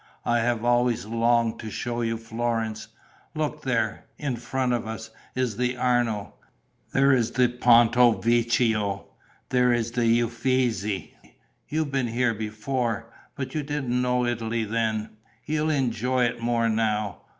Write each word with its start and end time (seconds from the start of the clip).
I 0.25 0.39
have 0.39 0.65
always 0.65 1.05
longed 1.05 1.59
to 1.59 1.69
show 1.69 2.01
you 2.01 2.17
Florence. 2.17 2.87
Look, 3.35 3.61
there, 3.61 4.05
in 4.17 4.35
front 4.37 4.73
of 4.73 4.87
us, 4.87 5.11
is 5.35 5.57
the 5.57 5.77
Arno; 5.77 6.33
there 6.91 7.11
is 7.11 7.29
the 7.33 7.47
Ponto 7.49 8.13
Vecchio; 8.13 9.05
there 9.49 9.71
is 9.71 9.91
the 9.91 10.23
Uffizi. 10.23 11.13
You've 11.69 11.91
been 11.91 12.07
here 12.07 12.33
before, 12.33 13.13
but 13.35 13.53
you 13.53 13.61
didn't 13.61 14.01
know 14.01 14.25
Italy 14.25 14.63
then. 14.63 15.17
You'll 15.45 15.69
enjoy 15.69 16.23
it 16.25 16.41
more 16.41 16.67
now. 16.67 17.21